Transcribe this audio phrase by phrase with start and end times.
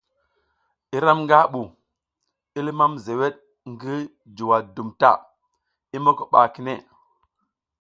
[0.97, 1.63] Iram nga bu,
[2.57, 3.35] i limam zewed
[3.71, 3.95] ngi
[4.35, 5.11] juwa dum ta,
[5.95, 6.75] i moko ba kine.